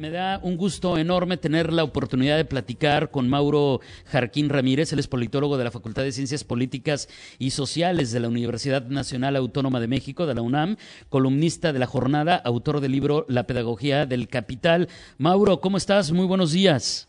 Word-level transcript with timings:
Me 0.00 0.08
da 0.08 0.40
un 0.42 0.56
gusto 0.56 0.96
enorme 0.96 1.36
tener 1.36 1.74
la 1.74 1.84
oportunidad 1.84 2.38
de 2.38 2.46
platicar 2.46 3.10
con 3.10 3.28
Mauro 3.28 3.80
Jarquín 4.06 4.48
Ramírez, 4.48 4.94
él 4.94 4.98
es 4.98 5.06
politólogo 5.06 5.58
de 5.58 5.64
la 5.64 5.70
Facultad 5.70 6.04
de 6.04 6.12
Ciencias 6.12 6.42
Políticas 6.42 7.06
y 7.38 7.50
Sociales 7.50 8.10
de 8.10 8.20
la 8.20 8.28
Universidad 8.28 8.86
Nacional 8.86 9.36
Autónoma 9.36 9.78
de 9.78 9.88
México, 9.88 10.24
de 10.24 10.34
la 10.34 10.40
UNAM, 10.40 10.78
columnista 11.10 11.74
de 11.74 11.80
la 11.80 11.86
jornada, 11.86 12.36
autor 12.36 12.80
del 12.80 12.92
libro 12.92 13.26
La 13.28 13.42
Pedagogía 13.42 14.06
del 14.06 14.28
Capital. 14.28 14.88
Mauro, 15.18 15.60
¿cómo 15.60 15.76
estás? 15.76 16.12
Muy 16.12 16.24
buenos 16.24 16.52
días. 16.52 17.06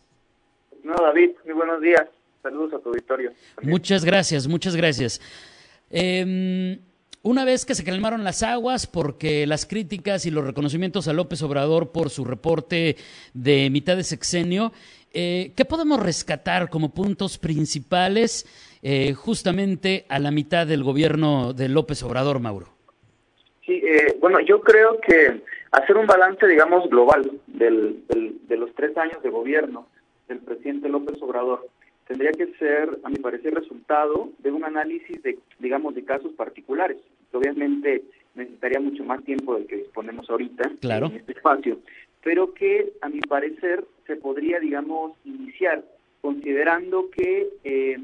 No, 0.84 0.92
David, 1.02 1.30
muy 1.46 1.54
buenos 1.54 1.80
días. 1.80 2.02
Saludos 2.42 2.74
a 2.74 2.78
tu 2.80 2.90
auditorio. 2.90 3.32
Muchas 3.62 4.04
gracias, 4.04 4.46
muchas 4.46 4.76
gracias. 4.76 5.18
Eh, 5.88 6.78
una 7.22 7.44
vez 7.44 7.64
que 7.64 7.74
se 7.74 7.84
calmaron 7.84 8.24
las 8.24 8.42
aguas 8.42 8.86
porque 8.86 9.46
las 9.46 9.66
críticas 9.66 10.26
y 10.26 10.30
los 10.30 10.44
reconocimientos 10.44 11.06
a 11.08 11.12
López 11.12 11.42
Obrador 11.42 11.92
por 11.92 12.10
su 12.10 12.24
reporte 12.24 12.96
de 13.32 13.70
mitad 13.70 13.96
de 13.96 14.02
sexenio, 14.02 14.72
eh, 15.12 15.52
¿qué 15.56 15.64
podemos 15.64 16.02
rescatar 16.02 16.68
como 16.68 16.92
puntos 16.92 17.38
principales 17.38 18.46
eh, 18.82 19.12
justamente 19.14 20.04
a 20.08 20.18
la 20.18 20.30
mitad 20.30 20.66
del 20.66 20.82
gobierno 20.82 21.52
de 21.52 21.68
López 21.68 22.02
Obrador, 22.02 22.40
Mauro? 22.40 22.66
Sí, 23.64 23.74
eh, 23.74 24.16
bueno, 24.20 24.40
yo 24.40 24.60
creo 24.60 25.00
que 25.00 25.42
hacer 25.70 25.96
un 25.96 26.06
balance, 26.06 26.46
digamos, 26.46 26.90
global 26.90 27.30
del, 27.46 28.04
del, 28.08 28.40
de 28.48 28.56
los 28.56 28.74
tres 28.74 28.96
años 28.96 29.22
de 29.22 29.30
gobierno 29.30 29.86
del 30.26 30.38
presidente 30.38 30.88
López 30.88 31.22
Obrador 31.22 31.68
tendría 32.06 32.32
que 32.32 32.52
ser, 32.58 32.98
a 33.04 33.08
mi 33.08 33.16
parecer, 33.16 33.54
resultado 33.54 34.30
de 34.38 34.50
un 34.50 34.64
análisis 34.64 35.22
de, 35.22 35.38
digamos, 35.58 35.94
de 35.94 36.04
casos 36.04 36.32
particulares. 36.32 36.98
Obviamente 37.32 38.02
necesitaría 38.34 38.80
mucho 38.80 39.04
más 39.04 39.22
tiempo 39.24 39.54
del 39.54 39.66
que 39.66 39.76
disponemos 39.76 40.28
ahorita 40.30 40.70
claro. 40.80 41.06
en 41.06 41.16
este 41.16 41.32
espacio, 41.32 41.78
pero 42.22 42.54
que, 42.54 42.92
a 43.00 43.08
mi 43.08 43.20
parecer, 43.20 43.84
se 44.06 44.16
podría, 44.16 44.60
digamos, 44.60 45.12
iniciar 45.24 45.84
considerando 46.20 47.10
que 47.10 47.48
eh, 47.64 47.98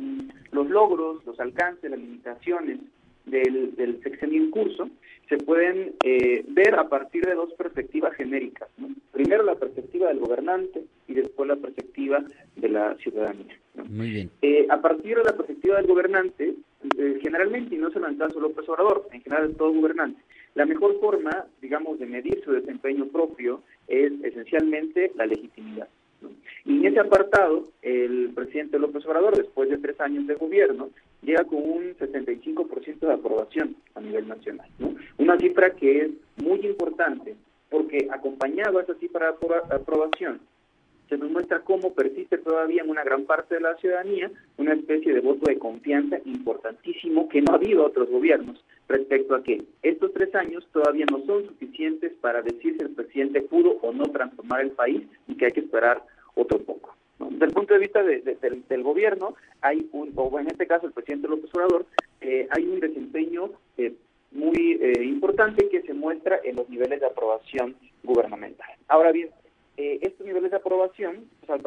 los 0.50 0.68
logros, 0.68 1.24
los 1.24 1.38
alcances, 1.38 1.90
las 1.90 2.00
limitaciones 2.00 2.80
del, 3.26 3.74
del 3.76 4.02
sexenio 4.02 4.42
en 4.42 4.50
curso 4.50 4.90
se 5.28 5.36
pueden 5.36 5.94
eh, 6.04 6.44
ver 6.48 6.74
a 6.74 6.88
partir 6.88 7.24
de 7.24 7.34
dos 7.34 7.52
perspectivas 7.52 8.14
genéricas. 8.14 8.68
¿no? 8.78 8.88
Primero 9.12 9.42
la 9.42 9.56
perspectiva 9.56 10.08
del 10.08 10.20
gobernante 10.20 10.84
y 11.06 11.14
después 11.14 11.48
la 11.48 11.56
perspectiva 11.56 12.24
de 12.56 12.68
la 12.68 12.94
ciudadanía. 12.96 13.58
¿no? 13.74 13.84
Muy 13.84 14.10
bien. 14.10 14.30
Eh, 14.42 14.66
a 14.70 14.80
partir 14.80 15.18
de 15.18 15.24
la 15.24 15.36
perspectiva 15.36 15.76
del 15.76 15.86
gobernante, 15.86 16.54
eh, 16.96 17.18
generalmente, 17.20 17.74
se 18.00 18.14
lo 18.14 18.30
solo 18.30 18.48
López 18.48 18.68
Obrador, 18.68 19.08
en 19.12 19.22
general 19.22 19.54
todo 19.56 19.72
gobernante, 19.72 20.20
la 20.54 20.66
mejor 20.66 20.98
forma, 21.00 21.46
digamos, 21.60 21.98
de 21.98 22.06
medir 22.06 22.42
su 22.44 22.52
desempeño 22.52 23.06
propio 23.06 23.62
es 23.86 24.12
esencialmente 24.22 25.12
la 25.14 25.26
legitimidad. 25.26 25.88
¿no? 26.20 26.30
Y 26.64 26.78
en 26.78 26.86
ese 26.86 27.00
apartado, 27.00 27.68
el 27.82 28.32
presidente 28.34 28.78
López 28.78 29.06
Obrador, 29.06 29.36
después 29.36 29.68
de 29.68 29.78
tres 29.78 30.00
años 30.00 30.26
de 30.26 30.34
gobierno, 30.34 30.90
llega 31.22 31.44
con 31.44 31.58
un 31.58 31.94
75% 31.96 32.98
de 32.98 33.12
aprobación 33.12 33.76
a 33.94 34.00
nivel 34.00 34.26
nacional. 34.26 34.68
¿no? 34.78 34.94
Una 35.18 35.38
cifra 35.38 35.70
que 35.70 36.02
es 36.02 36.10
muy 36.42 36.60
importante 36.66 37.36
porque 37.70 38.08
acompañado 38.10 38.78
a 38.78 38.82
esa 38.82 38.94
cifra 38.94 39.32
de 39.32 39.74
aprobación 39.74 40.40
se 41.08 41.18
nos 41.18 41.30
muestra 41.30 41.60
cómo 41.60 41.94
persiste 41.94 42.38
todavía 42.38 42.82
en 42.82 42.90
una 42.90 43.04
gran 43.04 43.24
parte 43.24 43.54
de 43.54 43.60
la 43.60 43.76
ciudadanía 43.76 44.30
una 44.56 44.74
especie 44.74 45.12
de 45.12 45.20
voto 45.20 45.46
de 45.46 45.58
confianza 45.58 46.18
importantísimo 46.24 47.28
que 47.28 47.40
no 47.40 47.52
ha 47.52 47.56
habido 47.56 47.84
otros 47.86 48.10
gobiernos 48.10 48.62
respecto 48.88 49.34
a 49.34 49.42
que 49.42 49.62
estos 49.82 50.12
tres 50.12 50.34
años 50.34 50.66
todavía 50.72 51.06
no 51.10 51.24
son 51.26 51.46
suficientes 51.46 52.12
para 52.20 52.42
decir 52.42 52.76
si 52.76 52.84
el 52.84 52.90
presidente 52.90 53.42
pudo 53.42 53.78
o 53.82 53.92
no 53.92 54.04
transformar 54.04 54.60
el 54.62 54.70
país 54.70 55.02
y 55.26 55.36
que 55.36 55.46
hay 55.46 55.52
que 55.52 55.60
esperar 55.60 56.02
otro 56.34 56.58
poco. 56.58 56.94
Desde 57.18 57.46
el 57.46 57.52
punto 57.52 57.74
de 57.74 57.80
vista 57.80 58.02
de, 58.02 58.20
de, 58.20 58.36
del, 58.36 58.66
del, 58.68 58.82
gobierno, 58.82 59.34
hay 59.60 59.88
un, 59.92 60.12
o 60.14 60.38
en 60.38 60.46
este 60.46 60.66
caso 60.66 60.86
el 60.86 60.92
presidente 60.92 61.28
López 61.28 61.50
Obrador, 61.52 61.84
eh, 62.20 62.46
hay 62.50 62.64
un 62.64 62.80
desempeño 62.80 63.50
eh, 63.76 63.92
muy 64.30 64.78
eh, 64.80 65.04
importante 65.04 65.68
que 65.68 65.82
se 65.82 65.94
muestra 65.94 66.40
en 66.44 66.56
los 66.56 66.68
niveles 66.68 67.00
de 67.00 67.06
aprobación 67.06 67.74
gubernamental. 68.04 68.68
Ahora 68.86 69.10
bien, 69.10 69.30
eh, 69.78 70.00
estos 70.02 70.26
niveles 70.26 70.50
de 70.50 70.56
aprobación, 70.56 71.28
pues, 71.38 71.50
al, 71.50 71.62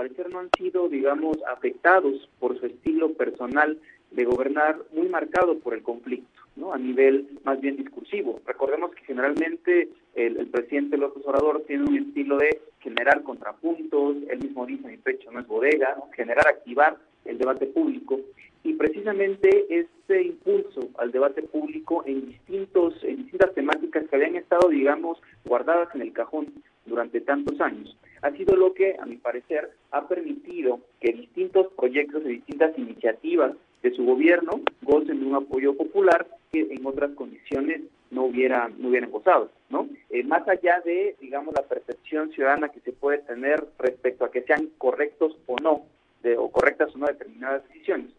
parecer, 0.00 0.30
no 0.30 0.38
han 0.38 0.48
sido, 0.56 0.88
digamos, 0.88 1.36
afectados 1.46 2.26
por 2.38 2.58
su 2.58 2.64
estilo 2.64 3.12
personal 3.12 3.78
de 4.10 4.24
gobernar 4.24 4.78
muy 4.94 5.10
marcado 5.10 5.58
por 5.58 5.74
el 5.74 5.82
conflicto, 5.82 6.40
¿no? 6.56 6.72
A 6.72 6.78
nivel 6.78 7.28
más 7.44 7.60
bien 7.60 7.76
discursivo. 7.76 8.40
Recordemos 8.46 8.92
que 8.94 9.04
generalmente 9.04 9.90
el, 10.14 10.38
el 10.38 10.46
presidente 10.46 10.96
López 10.96 11.22
Obrador 11.26 11.64
tiene 11.66 11.84
un 11.84 11.98
estilo 11.98 12.38
de 12.38 12.62
generar 12.80 13.22
contrapuntos, 13.22 14.16
él 14.30 14.38
mismo 14.38 14.64
dice 14.64 14.88
mi 14.88 14.96
pecho 14.96 15.30
no 15.30 15.40
es 15.40 15.46
bodega, 15.46 15.94
¿no? 15.96 16.08
generar, 16.12 16.48
activar 16.48 16.96
el 17.26 17.36
debate 17.36 17.66
público 17.66 18.20
y 18.62 18.72
precisamente 18.74 19.66
este 19.68 20.22
impulso 20.22 20.88
al 20.96 21.12
debate 21.12 21.42
público 21.42 22.04
en 22.06 22.26
distintos 22.26 22.94
en 23.04 23.16
distintas 23.18 23.52
temáticas 23.54 24.06
que 24.08 24.16
habían 24.16 24.36
estado 24.36 24.68
digamos 24.68 25.18
guardadas 25.44 25.94
en 25.94 26.02
el 26.02 26.12
cajón 26.12 26.46
durante 26.86 27.20
tantos 27.20 27.60
años 27.60 27.96
ha 28.22 28.30
sido 28.32 28.56
lo 28.56 28.74
que 28.74 28.96
a 29.00 29.06
mi 29.06 29.16
parecer 29.16 29.70
ha 29.92 30.08
permitido 30.08 30.80
que 31.00 31.12
distintos 31.12 31.68
proyectos 31.76 32.22
y 32.24 32.28
distintas 32.28 32.76
iniciativas 32.78 33.52
de 33.82 33.90
su 33.92 34.04
gobierno 34.04 34.60
gocen 34.82 35.20
de 35.20 35.26
un 35.26 35.34
apoyo 35.34 35.76
popular 35.76 36.26
que 36.52 36.60
en 36.70 36.84
otras 36.84 37.12
condiciones 37.12 37.82
no 38.10 38.24
hubieran 38.24 38.74
no 38.78 38.88
hubieran 38.88 39.10
gozado 39.10 39.50
no 39.70 39.88
eh, 40.10 40.22
más 40.24 40.46
allá 40.48 40.80
de 40.84 41.16
digamos 41.20 41.54
la 41.54 41.62
percepción 41.62 42.30
ciudadana 42.32 42.68
que 42.68 42.80
se 42.80 42.92
puede 42.92 43.18
tener 43.18 43.64
respecto 43.78 44.24
a 44.24 44.30
que 44.30 44.42
sean 44.42 44.68
correctos 44.78 45.36
o 45.46 45.56
no 45.62 45.84
de, 46.22 46.36
o 46.36 46.50
correctas 46.50 46.94
o 46.94 46.98
no 46.98 47.06
determinadas 47.06 47.66
decisiones 47.68 48.10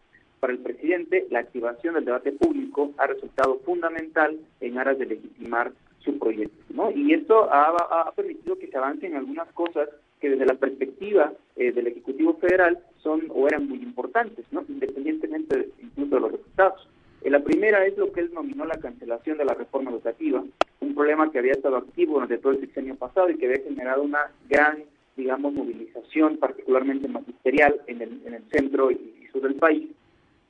para 0.42 0.54
el 0.54 0.58
presidente, 0.58 1.28
la 1.30 1.38
activación 1.38 1.94
del 1.94 2.04
debate 2.04 2.32
público 2.32 2.90
ha 2.98 3.06
resultado 3.06 3.60
fundamental 3.60 4.36
en 4.60 4.76
aras 4.76 4.98
de 4.98 5.06
legitimar 5.06 5.70
su 6.00 6.18
proyecto. 6.18 6.56
¿no? 6.70 6.90
Y 6.90 7.14
esto 7.14 7.48
ha, 7.52 7.68
ha 8.08 8.10
permitido 8.10 8.58
que 8.58 8.66
se 8.66 8.76
avance 8.76 9.06
en 9.06 9.14
algunas 9.14 9.46
cosas 9.52 9.88
que 10.22 10.30
desde 10.30 10.46
la 10.46 10.54
perspectiva 10.54 11.32
eh, 11.56 11.72
del 11.72 11.88
Ejecutivo 11.88 12.34
Federal 12.34 12.78
son 13.02 13.24
o 13.30 13.48
eran 13.48 13.68
muy 13.68 13.78
importantes, 13.82 14.46
¿no? 14.52 14.64
independientemente 14.68 15.58
de, 15.58 15.70
incluso 15.82 16.14
de 16.14 16.20
los 16.20 16.30
resultados. 16.30 16.88
Eh, 17.22 17.30
la 17.30 17.40
primera 17.40 17.84
es 17.84 17.98
lo 17.98 18.12
que 18.12 18.20
él 18.20 18.30
nominó 18.32 18.64
la 18.64 18.78
cancelación 18.78 19.36
de 19.36 19.44
la 19.44 19.54
reforma 19.54 19.90
educativa, 19.90 20.44
un 20.78 20.94
problema 20.94 21.32
que 21.32 21.40
había 21.40 21.52
estado 21.52 21.76
activo 21.76 22.14
durante 22.14 22.38
todo 22.38 22.52
el 22.52 22.60
sexenio 22.60 22.94
pasado 22.94 23.30
y 23.30 23.36
que 23.36 23.46
había 23.46 23.64
generado 23.64 24.04
una 24.04 24.30
gran, 24.48 24.84
digamos, 25.16 25.52
movilización, 25.52 26.36
particularmente 26.36 27.08
magisterial, 27.08 27.80
en 27.88 28.02
el, 28.02 28.22
en 28.24 28.34
el 28.34 28.44
centro 28.52 28.92
y, 28.92 29.26
sur 29.32 29.42
del 29.42 29.56
país 29.56 29.88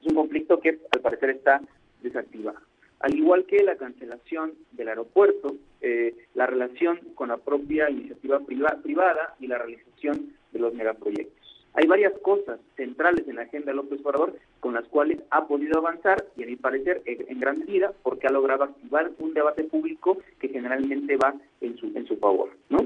es 0.03 0.09
un 0.09 0.16
conflicto 0.16 0.61
que 0.61 0.81
al 0.91 1.00
parecer 1.00 1.31
está 1.31 1.62
desactivado. 2.03 2.59
Al 2.99 3.15
igual 3.15 3.44
que 3.47 3.62
la 3.62 3.77
cancelación 3.77 4.53
del 4.72 4.88
aeropuerto, 4.88 5.55
eh, 5.81 6.15
la 6.34 6.47
relación 6.47 6.98
con 7.15 7.28
la 7.28 7.37
propia 7.37 7.91
iniciativa 7.91 8.41
priva 8.41 8.76
privada 8.82 9.34
y 9.41 9.47
la 9.47 9.59
realización 9.59 10.32
de 10.53 10.59
los 10.59 10.75
megaproyectos. 10.75 11.43
Hay 11.75 11.87
varias 11.87 12.12
cosas 12.20 12.60
centrales 12.76 13.26
en 13.26 13.37
la 13.37 13.43
agenda 13.43 13.72
de 13.72 13.76
López 13.76 14.00
Obrador 14.04 14.37
con 14.60 14.75
las 14.75 14.87
cuales 14.88 15.20
ha 15.31 15.47
podido 15.47 15.78
avanzar 15.78 16.25
y 16.37 16.43
a 16.43 16.47
mi 16.47 16.56
parecer 16.56 17.03
en 17.06 17.41
gran 17.41 17.60
medida 17.60 17.93
porque 18.03 18.26
ha 18.26 18.31
logrado 18.31 18.65
activar 18.65 19.10
un 19.19 19.32
debate 19.32 19.65
público 19.65 20.19
que 20.38 20.48
generalmente 20.48 21.16
va 21.16 21.34
en 21.62 21.76
su, 21.78 21.87
en 21.94 22.06
su 22.06 22.16
favor. 22.19 22.50
¿no? 22.69 22.78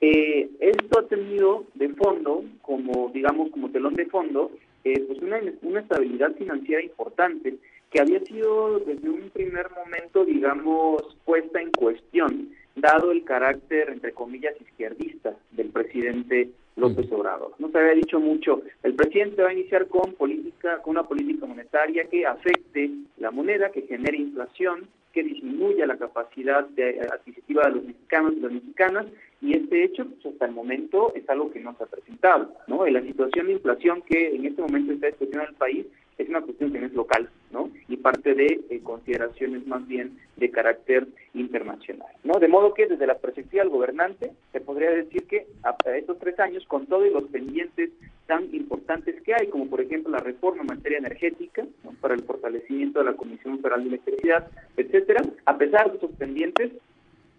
Eh, 0.00 0.50
esto 0.58 0.98
ha 0.98 1.06
tenido 1.06 1.64
de 1.74 1.88
fondo, 1.90 2.44
como 2.62 3.10
digamos 3.14 3.50
como 3.50 3.70
telón 3.70 3.94
de 3.94 4.06
fondo, 4.06 4.50
eh, 4.82 4.98
pues 5.06 5.20
una, 5.20 5.40
una 5.62 5.80
estabilidad 5.80 6.34
financiera 6.34 6.82
importante 6.82 7.54
que 7.92 8.00
había 8.00 8.20
sido 8.20 8.80
desde 8.80 9.08
un 9.08 9.30
primer 9.30 9.70
momento, 9.70 10.24
digamos, 10.24 11.02
puesta 11.24 11.60
en 11.60 11.70
cuestión, 11.70 12.48
dado 12.74 13.12
el 13.12 13.24
carácter, 13.24 13.90
entre 13.90 14.12
comillas, 14.12 14.54
izquierdista 14.60 15.34
del 15.50 15.68
presidente 15.68 16.50
López 16.76 17.10
Obrador. 17.12 17.52
No 17.58 17.70
se 17.70 17.78
había 17.78 17.94
dicho 17.94 18.18
mucho, 18.18 18.62
el 18.82 18.94
presidente 18.94 19.42
va 19.42 19.50
a 19.50 19.52
iniciar 19.52 19.88
con 19.88 20.14
política, 20.14 20.78
con 20.78 20.92
una 20.92 21.04
política 21.04 21.46
monetaria 21.46 22.04
que 22.04 22.26
afecte 22.26 22.90
la 23.18 23.30
moneda, 23.30 23.70
que 23.70 23.82
genere 23.82 24.16
inflación, 24.16 24.88
que 25.12 25.22
disminuya 25.22 25.86
la 25.86 25.98
capacidad 25.98 26.66
de, 26.68 27.00
adquisitiva 27.12 27.64
de 27.64 27.74
los 27.76 27.84
mexicanos 27.84 28.32
y 28.34 28.40
las 28.40 28.52
mexicanas, 28.52 29.06
y 29.42 29.56
este 29.56 29.84
hecho, 29.84 30.06
pues, 30.06 30.32
hasta 30.32 30.46
el 30.46 30.52
momento, 30.52 31.12
es 31.14 31.28
algo 31.28 31.50
que 31.52 31.60
no 31.60 31.76
se 31.76 31.84
ha 31.84 31.86
presentado, 31.86 32.54
¿no? 32.66 32.86
En 32.86 32.94
la 32.94 33.02
situación 33.02 33.46
de 33.46 33.52
inflación 33.54 34.02
que 34.02 34.34
en 34.34 34.46
este 34.46 34.62
momento 34.62 34.92
está 34.92 35.08
discutiendo 35.08 35.42
en 35.42 35.50
el 35.50 35.56
país 35.56 35.86
es 36.18 36.28
una 36.28 36.40
cuestión 36.40 36.72
que 36.72 36.78
no 36.78 36.86
es 36.86 36.92
local, 36.92 37.28
¿no? 37.52 37.70
Y 37.88 37.96
parte 37.98 38.34
de 38.34 38.60
eh, 38.70 38.80
consideraciones 38.82 39.66
más 39.66 39.86
bien 39.86 40.18
de 40.36 40.50
carácter 40.50 41.06
internacional, 41.34 42.08
¿no? 42.24 42.38
De 42.40 42.48
modo 42.48 42.74
que 42.74 42.86
desde 42.86 43.06
la 43.06 43.18
perspectiva 43.18 43.62
del 43.62 43.72
gobernante 43.72 44.32
se 44.52 44.60
podría 44.60 44.90
decir 44.90 45.24
que 45.26 45.46
a, 45.62 45.76
estos 45.96 46.18
tres 46.18 46.38
años, 46.40 46.64
con 46.66 46.86
todos 46.86 47.10
los 47.12 47.24
pendientes 47.24 47.90
tan 48.26 48.54
importantes 48.54 49.20
que 49.22 49.34
hay, 49.34 49.48
como 49.48 49.68
por 49.68 49.80
ejemplo 49.80 50.10
la 50.10 50.18
reforma 50.18 50.62
en 50.62 50.68
materia 50.68 50.98
energética, 50.98 51.64
para 52.00 52.14
el 52.14 52.22
fortalecimiento 52.22 53.00
de 53.00 53.06
la 53.06 53.14
Comisión 53.14 53.58
Federal 53.58 53.82
de 53.82 53.88
Electricidad, 53.88 54.48
etcétera, 54.76 55.22
a 55.44 55.56
pesar 55.56 55.90
de 55.90 55.98
esos 55.98 56.10
pendientes, 56.12 56.72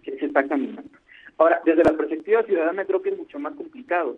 se 0.03 0.25
está 0.25 0.47
caminando. 0.47 0.89
Ahora, 1.37 1.61
desde 1.65 1.83
la 1.83 1.93
perspectiva 1.93 2.43
ciudadana 2.43 2.85
creo 2.85 3.01
que 3.01 3.09
es 3.09 3.17
mucho 3.17 3.39
más 3.39 3.55
complicado, 3.55 4.17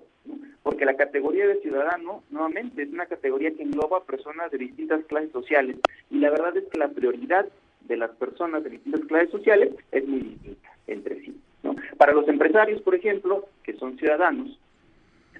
porque 0.65 0.83
la 0.83 0.97
categoría 0.97 1.45
de 1.45 1.62
ciudadano, 1.62 2.23
nuevamente, 2.31 2.81
es 2.81 2.89
una 2.89 3.06
categoría 3.06 3.51
que 3.51 3.62
engloba 3.62 4.03
personas 4.03 4.50
de 4.50 4.57
distintas 4.57 5.06
clases 5.06 5.31
sociales, 5.31 5.77
y 6.09 6.17
la 6.17 6.31
verdad 6.31 6.57
es 6.57 6.63
que 6.71 6.79
la 6.79 6.89
prioridad 6.89 7.45
de 7.81 7.97
las 7.97 8.09
personas 8.15 8.63
de 8.63 8.71
distintas 8.71 9.01
clases 9.01 9.29
sociales 9.29 9.75
es 9.91 10.07
muy 10.07 10.21
distinta 10.21 10.71
entre 10.88 11.21
sí. 11.21 11.39
¿no? 11.62 11.75
Para 11.97 12.13
los 12.13 12.27
empresarios, 12.27 12.81
por 12.81 12.95
ejemplo, 12.95 13.47
que 13.62 13.73
son 13.73 13.95
ciudadanos, 14.00 14.59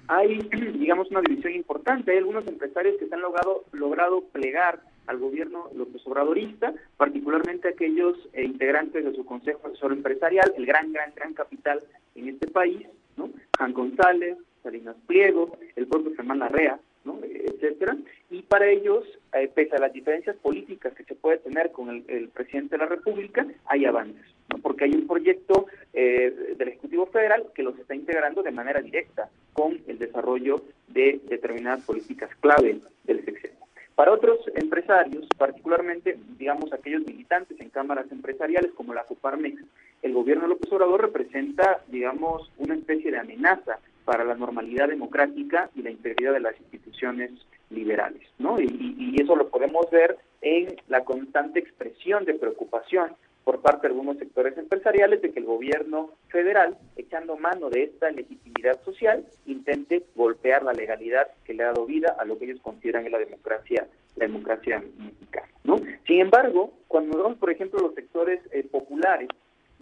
hay, 0.06 0.38
digamos, 0.78 1.10
una 1.10 1.22
división 1.22 1.54
importante. 1.54 2.12
Hay 2.12 2.18
algunos 2.18 2.46
empresarios 2.46 2.96
que 2.96 3.08
se 3.08 3.14
han 3.16 3.22
logrado, 3.22 3.64
logrado 3.72 4.20
plegar 4.30 4.78
al 5.08 5.18
gobierno 5.18 5.70
López 5.74 6.06
Obradorista, 6.06 6.72
particularmente 6.96 7.66
aquellos 7.66 8.16
eh, 8.32 8.44
integrantes 8.44 9.04
de 9.04 9.12
su 9.12 9.24
Consejo 9.24 9.66
Asesor 9.66 9.92
Empresarial, 9.92 10.54
el 10.56 10.66
gran, 10.66 10.92
gran, 10.92 11.12
gran 11.16 11.34
capital 11.34 11.82
en 12.14 12.28
este 12.28 12.46
país, 12.46 12.86
¿no? 13.16 13.30
Juan 13.58 13.72
González, 13.72 14.36
Salinas 14.66 14.96
Pliego, 15.06 15.56
el 15.76 15.86
propio 15.86 16.12
Germán 16.16 16.40
Larrea, 16.40 16.80
¿no? 17.04 17.20
etcétera, 17.22 17.96
y 18.30 18.42
para 18.42 18.68
ellos, 18.68 19.04
eh, 19.32 19.48
pese 19.54 19.76
a 19.76 19.78
las 19.78 19.92
diferencias 19.92 20.34
políticas 20.36 20.92
que 20.94 21.04
se 21.04 21.14
puede 21.14 21.38
tener 21.38 21.70
con 21.70 21.88
el, 21.88 22.28
presidente 22.30 22.74
de 22.74 22.78
la 22.78 22.86
República, 22.86 23.46
hay 23.66 23.84
avances, 23.84 24.26
porque 24.60 24.84
hay 24.84 24.94
un 24.94 25.06
proyecto 25.06 25.66
eh, 25.92 26.54
del 26.58 26.68
Ejecutivo 26.68 27.06
Federal 27.06 27.46
que 27.54 27.62
los 27.62 27.78
está 27.78 27.94
integrando 27.94 28.42
de 28.42 28.50
manera 28.50 28.80
directa 28.80 29.30
con 29.52 29.78
el 29.86 29.98
desarrollo 29.98 30.64
de 30.88 31.20
determinadas 31.28 31.84
políticas 31.84 32.30
clave 32.40 32.80
del 33.04 33.24
sexenio. 33.24 33.56
Para 33.94 34.12
otros 34.12 34.40
empresarios, 34.54 35.26
particularmente, 35.38 36.18
digamos, 36.38 36.72
aquellos 36.72 37.06
militantes 37.06 37.58
en 37.60 37.70
cámaras 37.70 38.10
empresariales 38.10 38.72
como 38.72 38.92
la 38.92 39.04
Coparmex, 39.04 39.62
el 40.02 40.12
gobierno 40.12 40.42
de 40.42 40.48
López 40.50 40.70
Obrador 40.72 41.02
representa, 41.02 41.80
digamos, 41.88 42.50
una 42.58 42.74
especie 42.74 43.10
de 43.10 43.18
amenaza 43.18 43.78
para 44.06 44.24
la 44.24 44.36
normalidad 44.36 44.88
democrática 44.88 45.68
y 45.74 45.82
la 45.82 45.90
integridad 45.90 46.32
de 46.32 46.40
las 46.40 46.58
instituciones 46.58 47.32
liberales, 47.68 48.22
¿no? 48.38 48.58
Y, 48.58 48.94
y 48.98 49.20
eso 49.20 49.36
lo 49.36 49.48
podemos 49.48 49.90
ver 49.90 50.16
en 50.40 50.76
la 50.88 51.04
constante 51.04 51.58
expresión 51.58 52.24
de 52.24 52.34
preocupación 52.34 53.10
por 53.46 53.60
parte 53.60 53.82
de 53.82 53.92
algunos 53.92 54.18
sectores 54.18 54.56
empresariales 54.58 55.22
de 55.22 55.30
que 55.30 55.38
el 55.38 55.44
gobierno 55.44 56.10
federal, 56.30 56.76
echando 56.96 57.36
mano 57.36 57.70
de 57.70 57.84
esta 57.84 58.10
legitimidad 58.10 58.82
social, 58.84 59.24
intente 59.46 60.02
golpear 60.16 60.64
la 60.64 60.72
legalidad 60.72 61.28
que 61.44 61.54
le 61.54 61.62
ha 61.62 61.66
dado 61.66 61.86
vida 61.86 62.16
a 62.18 62.24
lo 62.24 62.38
que 62.38 62.46
ellos 62.46 62.60
consideran 62.60 63.08
la 63.08 63.18
democracia, 63.18 63.86
la 64.16 64.26
democracia 64.26 64.82
mexicana. 64.98 65.48
¿no? 65.62 65.80
Sin 66.06 66.20
embargo, 66.22 66.72
cuando 66.88 67.18
vemos, 67.18 67.38
por 67.38 67.50
ejemplo, 67.50 67.78
los 67.78 67.94
sectores 67.94 68.40
eh, 68.50 68.64
populares, 68.64 69.28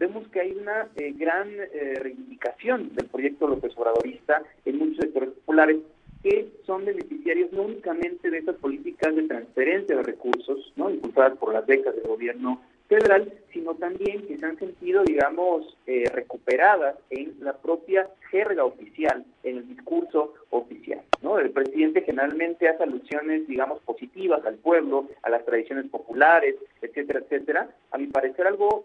vemos 0.07 0.29
que 0.29 0.41
hay 0.41 0.53
una 0.53 0.89
eh, 0.97 1.15
gran 1.17 1.49
eh, 1.49 1.95
reivindicación 1.99 2.95
del 2.95 3.07
proyecto 3.07 3.49
López 3.49 3.73
Obradorista 3.77 4.43
en 4.67 4.79
muchos 4.79 4.99
sectores 4.99 5.31
populares 5.31 5.79
que 6.23 6.49
son 6.67 6.85
beneficiarios 6.85 7.53
no 7.53 7.63
únicamente 7.63 8.31
de 8.31 8.39
estas 8.39 8.57
políticas 8.57 9.15
de 9.15 9.23
transferencia 9.25 9.97
de 9.97 10.03
recursos, 10.03 10.73
¿no? 10.77 10.91
impulsadas 10.91 11.39
por 11.39 11.53
las 11.53 11.67
becas 11.67 11.95
del 11.95 12.07
gobierno 12.07 12.61
federal, 12.89 13.33
sino 13.53 13.75
también 13.75 14.27
que 14.27 14.37
se 14.37 14.45
han 14.45 14.59
sentido, 14.59 15.05
digamos, 15.05 15.77
eh, 15.87 16.05
recuperadas 16.13 16.97
en 17.11 17.35
la 17.41 17.55
propia 17.55 18.09
jerga 18.31 18.65
oficial, 18.65 19.25
en 19.43 19.59
el 19.59 19.69
discurso 19.69 20.35
oficial. 20.51 21.01
¿no? 21.23 21.39
El 21.39 21.51
presidente 21.51 22.03
generalmente 22.03 22.69
hace 22.69 22.83
alusiones, 22.83 23.47
digamos, 23.47 23.81
positivas 23.83 24.45
al 24.45 24.57
pueblo, 24.57 25.09
a 25.23 25.31
las 25.31 25.45
tradiciones 25.45 25.87
populares, 25.91 26.57
etcétera, 26.83 27.21
etcétera. 27.21 27.69
A 27.91 27.99
mi 27.99 28.07
parecer 28.07 28.47
algo 28.47 28.85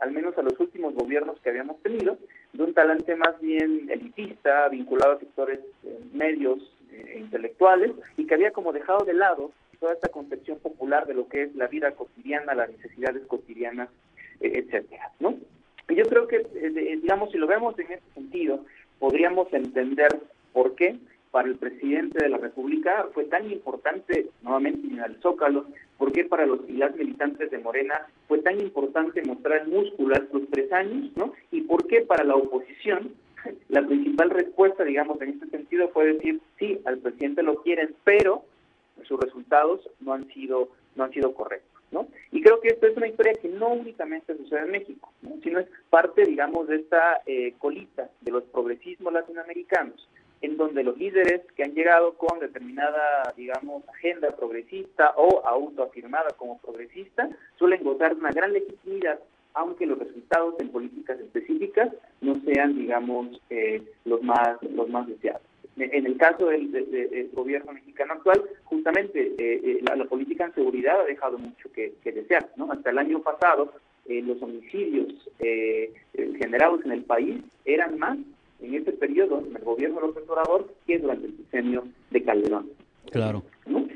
al 0.00 0.12
menos 0.12 0.36
a 0.38 0.42
los 0.42 0.58
últimos 0.60 0.94
gobiernos 0.94 1.40
que 1.40 1.50
habíamos 1.50 1.80
tenido, 1.82 2.18
de 2.52 2.62
un 2.62 2.74
talante 2.74 3.16
más 3.16 3.40
bien 3.40 3.88
elitista, 3.90 4.68
vinculado 4.68 5.12
a 5.12 5.18
sectores 5.20 5.60
eh, 5.84 6.00
medios 6.12 6.58
e 6.92 7.18
intelectuales, 7.18 7.92
y 8.16 8.26
que 8.26 8.34
había 8.34 8.52
como 8.52 8.72
dejado 8.72 9.04
de 9.04 9.14
lado 9.14 9.52
toda 9.80 9.94
esta 9.94 10.08
concepción 10.08 10.58
popular 10.58 11.06
de 11.06 11.14
lo 11.14 11.28
que 11.28 11.44
es 11.44 11.54
la 11.54 11.68
vida 11.68 11.92
cotidiana, 11.92 12.54
las 12.54 12.70
necesidades 12.70 13.24
cotidianas, 13.26 13.88
eh, 14.40 14.52
etcétera, 14.54 15.12
¿no? 15.20 15.36
Y 15.88 15.94
yo 15.94 16.04
creo 16.04 16.26
que, 16.26 16.36
eh, 16.36 16.98
digamos, 17.00 17.30
si 17.30 17.38
lo 17.38 17.46
vemos 17.46 17.78
en 17.78 17.92
este 17.92 18.12
sentido, 18.14 18.64
podríamos 18.98 19.52
entender 19.52 20.20
por 20.52 20.74
qué 20.74 20.96
para 21.30 21.48
el 21.48 21.56
presidente 21.56 22.22
de 22.22 22.28
la 22.28 22.38
República 22.38 23.06
fue 23.12 23.24
tan 23.24 23.50
importante, 23.50 24.30
nuevamente 24.42 24.86
en 24.86 25.00
el 25.00 25.16
Zócalo, 25.20 25.66
por 25.96 26.12
qué 26.12 26.24
para 26.24 26.46
los 26.46 26.60
y 26.68 26.74
las 26.74 26.94
militantes 26.96 27.50
de 27.50 27.58
Morena 27.58 28.06
fue 28.26 28.38
tan 28.38 28.60
importante 28.60 29.22
mostrar 29.22 29.62
el 29.62 29.68
músculo 29.68 30.14
estos 30.14 30.42
tres 30.50 30.72
años, 30.72 31.10
¿no? 31.16 31.32
Y 31.50 31.62
por 31.62 31.86
qué 31.86 32.02
para 32.02 32.24
la 32.24 32.36
oposición 32.36 33.12
la 33.68 33.86
principal 33.86 34.30
respuesta, 34.30 34.84
digamos, 34.84 35.20
en 35.20 35.30
este 35.30 35.46
sentido 35.48 35.88
fue 35.90 36.14
decir, 36.14 36.40
sí, 36.58 36.80
al 36.84 36.98
presidente 36.98 37.42
lo 37.42 37.62
quieren, 37.62 37.94
pero 38.04 38.44
sus 39.04 39.18
resultados 39.20 39.88
no 40.00 40.12
han 40.12 40.28
sido 40.32 40.68
no 40.96 41.04
han 41.04 41.12
sido 41.12 41.32
correctos. 41.32 41.78
¿no? 41.90 42.06
Y 42.32 42.42
creo 42.42 42.60
que 42.60 42.68
esto 42.68 42.86
es 42.86 42.96
una 42.96 43.08
historia 43.08 43.32
que 43.34 43.48
no 43.48 43.68
únicamente 43.68 44.36
sucede 44.36 44.60
en 44.60 44.72
México, 44.72 45.10
sino 45.42 45.58
es 45.58 45.66
parte, 45.88 46.24
digamos, 46.24 46.68
de 46.68 46.76
esta 46.76 47.22
eh, 47.24 47.54
colita 47.58 48.10
de 48.20 48.30
los 48.30 48.44
progresismos 48.44 49.12
latinoamericanos, 49.12 50.08
en 50.40 50.56
donde 50.56 50.84
los 50.84 50.96
líderes 50.96 51.42
que 51.56 51.64
han 51.64 51.74
llegado 51.74 52.14
con 52.14 52.38
determinada, 52.38 53.32
digamos, 53.36 53.88
agenda 53.88 54.30
progresista 54.36 55.12
o 55.16 55.46
autoafirmada 55.46 56.30
como 56.36 56.58
progresista, 56.58 57.28
suelen 57.58 57.82
gozar 57.82 58.14
de 58.14 58.20
una 58.20 58.30
gran 58.30 58.52
legitimidad, 58.52 59.18
aunque 59.54 59.86
los 59.86 59.98
resultados 59.98 60.54
en 60.60 60.70
políticas 60.70 61.18
específicas 61.18 61.90
no 62.20 62.36
sean, 62.44 62.76
digamos, 62.76 63.40
eh, 63.50 63.82
los 64.04 64.22
más 64.22 64.62
los 64.62 64.88
más 64.88 65.06
deseados. 65.08 65.42
En 65.80 66.06
el 66.06 66.16
caso 66.16 66.46
del, 66.46 67.30
gobierno 67.32 67.72
mexicano 67.72 68.14
actual, 68.14 68.42
justamente 68.64 69.34
eh, 69.38 69.60
eh, 69.62 69.80
la, 69.96 70.04
política 70.06 70.46
en 70.46 70.54
seguridad 70.54 71.00
ha 71.00 71.04
dejado 71.04 71.38
mucho 71.38 71.70
que, 71.72 71.92
desear. 72.04 72.48
¿no? 72.56 72.72
Hasta 72.72 72.90
el 72.90 72.98
año 72.98 73.20
pasado, 73.20 73.72
eh, 74.06 74.20
los 74.22 74.42
homicidios 74.42 75.14
generados 76.38 76.84
en 76.84 76.92
el 76.92 77.02
país 77.04 77.36
eran 77.64 77.98
más 77.98 78.18
en 78.60 78.74
este 78.74 78.92
periodo, 78.92 79.40
en 79.40 79.56
el 79.56 79.62
gobierno 79.62 80.00
de 80.00 80.06
López 80.08 80.24
Obrador, 80.28 80.72
que 80.86 80.98
durante 80.98 81.26
el 81.26 81.36
diseño 81.36 81.84
de 82.10 82.22
Calderón. 82.22 82.70
Claro. 83.10 83.42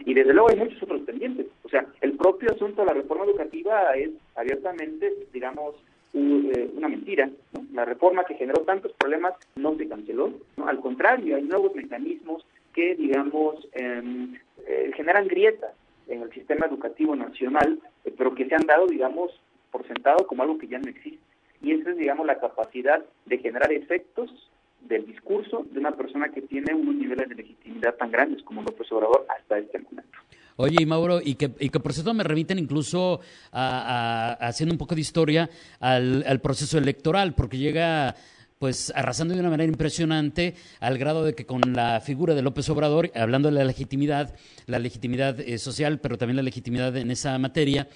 Y 0.04 0.14
desde 0.14 0.32
luego 0.32 0.50
hay 0.50 0.56
muchos 0.56 0.82
otros 0.82 1.02
pendientes. 1.02 1.46
O 1.62 1.68
sea, 1.68 1.86
el 2.00 2.12
propio 2.12 2.52
asunto 2.52 2.82
de 2.82 2.86
la 2.86 2.94
reforma 2.94 3.24
educativa 3.24 3.94
es 3.94 4.10
abiertamente, 4.34 5.12
digamos, 5.32 5.74
eh, 6.14 6.70
una 6.76 6.88
mentira. 6.88 7.30
La 7.72 7.84
reforma 7.84 8.24
que 8.24 8.34
generó 8.34 8.62
tantos 8.62 8.92
problemas 8.92 9.34
no 9.56 9.76
se 9.76 9.88
canceló. 9.88 10.32
¿no? 10.56 10.66
Al 10.66 10.80
contrario, 10.80 11.36
hay 11.36 11.42
nuevos 11.42 11.74
mecanismos 11.74 12.44
que, 12.74 12.94
digamos, 12.94 13.68
em, 13.72 14.34
eh, 14.66 14.90
generan 14.94 15.28
grietas 15.28 15.72
en 16.08 16.22
el 16.22 16.32
sistema 16.32 16.66
educativo 16.66 17.14
nacional, 17.14 17.78
eh, 18.04 18.12
pero 18.16 18.34
que 18.34 18.46
se 18.46 18.54
han 18.54 18.66
dado, 18.66 18.86
digamos, 18.86 19.30
por 19.70 19.86
sentado 19.86 20.26
como 20.26 20.42
algo 20.42 20.58
que 20.58 20.68
ya 20.68 20.78
no 20.78 20.88
existe. 20.88 21.20
Y 21.62 21.72
esa 21.72 21.90
es, 21.90 21.96
digamos, 21.96 22.26
la 22.26 22.40
capacidad 22.40 23.04
de 23.26 23.38
generar 23.38 23.72
efectos 23.72 24.50
del 24.88 25.06
discurso 25.06 25.66
de 25.70 25.78
una 25.78 25.92
persona 25.92 26.28
que 26.30 26.42
tiene 26.42 26.74
unos 26.74 26.94
niveles 26.94 27.28
de 27.28 27.34
legitimidad 27.34 27.94
tan 27.96 28.10
grandes 28.10 28.42
como 28.42 28.62
López 28.62 28.90
Obrador 28.92 29.26
hasta 29.28 29.58
este 29.58 29.78
momento. 29.78 30.18
Oye, 30.56 30.76
y 30.80 30.86
Mauro, 30.86 31.20
y 31.22 31.34
que, 31.34 31.50
y 31.58 31.70
que 31.70 31.80
por 31.80 31.92
cierto 31.92 32.12
me 32.14 32.24
remiten 32.24 32.58
incluso 32.58 33.20
a, 33.52 34.36
haciendo 34.40 34.74
un 34.74 34.78
poco 34.78 34.94
de 34.94 35.00
historia 35.00 35.48
al, 35.80 36.40
proceso 36.40 36.78
electoral, 36.78 37.34
porque 37.34 37.58
llega 37.58 38.14
pues 38.58 38.92
arrasando 38.94 39.34
de 39.34 39.40
una 39.40 39.50
manera 39.50 39.68
impresionante 39.68 40.54
al 40.78 40.96
grado 40.96 41.24
de 41.24 41.34
que 41.34 41.46
con 41.46 41.60
la 41.72 42.00
figura 42.00 42.34
de 42.34 42.42
López 42.42 42.68
Obrador, 42.68 43.10
hablando 43.16 43.48
de 43.48 43.56
la 43.56 43.64
legitimidad, 43.64 44.36
la 44.66 44.78
legitimidad 44.78 45.40
eh, 45.40 45.58
social, 45.58 45.98
pero 45.98 46.16
también 46.16 46.36
la 46.36 46.42
legitimidad 46.42 46.96
en 46.96 47.10
esa 47.10 47.36
materia, 47.38 47.88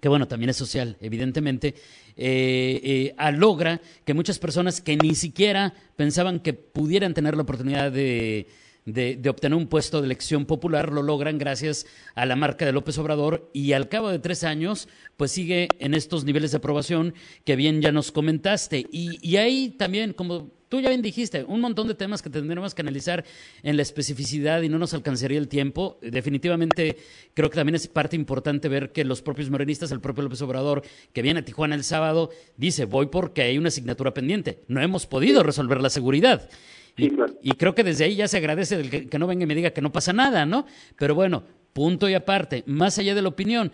que 0.00 0.08
bueno, 0.08 0.28
también 0.28 0.50
es 0.50 0.56
social, 0.56 0.96
evidentemente, 1.00 1.74
eh, 2.16 3.14
eh, 3.16 3.32
logra 3.32 3.80
que 4.04 4.14
muchas 4.14 4.38
personas 4.38 4.80
que 4.80 4.96
ni 4.96 5.14
siquiera 5.14 5.74
pensaban 5.96 6.40
que 6.40 6.52
pudieran 6.52 7.14
tener 7.14 7.36
la 7.36 7.42
oportunidad 7.42 7.90
de, 7.90 8.46
de, 8.92 9.28
obtener 9.28 9.56
un 9.56 9.66
puesto 9.66 10.00
de 10.00 10.06
elección 10.06 10.46
popular 10.46 10.92
lo 10.92 11.02
logran 11.02 11.38
gracias 11.38 11.86
a 12.14 12.24
la 12.24 12.36
marca 12.36 12.64
de 12.64 12.72
López 12.72 12.96
Obrador 12.98 13.50
y 13.52 13.72
al 13.72 13.88
cabo 13.88 14.08
de 14.08 14.18
tres 14.18 14.44
años 14.44 14.88
pues 15.16 15.30
sigue 15.30 15.68
en 15.78 15.94
estos 15.94 16.24
niveles 16.24 16.52
de 16.52 16.58
aprobación 16.58 17.14
que 17.44 17.56
bien 17.56 17.82
ya 17.82 17.92
nos 17.92 18.12
comentaste. 18.12 18.86
Y, 18.90 19.36
ahí 19.36 19.70
también, 19.70 20.12
como 20.12 20.50
tú 20.68 20.80
ya 20.80 20.88
bien 20.88 21.02
dijiste, 21.02 21.44
un 21.44 21.60
montón 21.60 21.88
de 21.88 21.94
temas 21.94 22.22
que 22.22 22.30
tendremos 22.30 22.74
que 22.74 22.82
analizar 22.82 23.24
en 23.62 23.76
la 23.76 23.82
especificidad 23.82 24.62
y 24.62 24.68
no 24.68 24.78
nos 24.78 24.94
alcanzaría 24.94 25.38
el 25.38 25.48
tiempo. 25.48 25.98
Definitivamente 26.02 26.96
creo 27.34 27.50
que 27.50 27.56
también 27.56 27.74
es 27.74 27.88
parte 27.88 28.16
importante 28.16 28.68
ver 28.68 28.92
que 28.92 29.04
los 29.04 29.22
propios 29.22 29.50
morenistas, 29.50 29.92
el 29.92 30.00
propio 30.00 30.24
López 30.24 30.42
Obrador, 30.42 30.82
que 31.12 31.22
viene 31.22 31.40
a 31.40 31.44
Tijuana 31.44 31.74
el 31.74 31.84
sábado, 31.84 32.30
dice, 32.56 32.84
voy 32.84 33.06
porque 33.06 33.42
hay 33.42 33.58
una 33.58 33.68
asignatura 33.68 34.14
pendiente. 34.14 34.60
No 34.68 34.80
hemos 34.80 35.06
podido 35.06 35.42
resolver 35.42 35.80
la 35.80 35.90
seguridad. 35.90 36.48
Y, 36.96 37.52
creo 37.52 37.76
que 37.76 37.84
desde 37.84 38.04
ahí 38.04 38.16
ya 38.16 38.26
se 38.26 38.38
agradece 38.38 38.82
que, 38.90 39.06
que 39.06 39.18
no 39.20 39.28
venga 39.28 39.44
y 39.44 39.46
me 39.46 39.54
diga 39.54 39.70
que 39.70 39.80
no 39.80 39.92
pasa 39.92 40.12
nada, 40.12 40.44
¿no? 40.46 40.66
Pero 40.96 41.14
bueno, 41.14 41.44
punto 41.72 42.08
y 42.08 42.14
aparte, 42.14 42.64
más 42.66 42.98
allá 42.98 43.14
de 43.14 43.22
la 43.22 43.28
opinión, 43.28 43.70